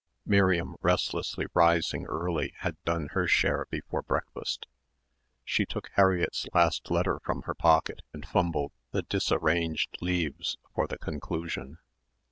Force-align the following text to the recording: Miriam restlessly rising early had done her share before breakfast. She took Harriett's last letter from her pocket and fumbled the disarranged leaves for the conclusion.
Miriam 0.25 0.77
restlessly 0.81 1.45
rising 1.53 2.07
early 2.07 2.53
had 2.61 2.75
done 2.85 3.09
her 3.11 3.27
share 3.27 3.67
before 3.69 4.01
breakfast. 4.01 4.65
She 5.45 5.63
took 5.63 5.91
Harriett's 5.93 6.47
last 6.55 6.89
letter 6.89 7.19
from 7.23 7.43
her 7.43 7.53
pocket 7.53 8.01
and 8.11 8.27
fumbled 8.27 8.71
the 8.89 9.03
disarranged 9.03 9.99
leaves 10.01 10.57
for 10.73 10.87
the 10.87 10.97
conclusion. 10.97 11.77